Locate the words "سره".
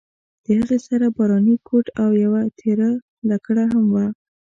0.87-1.05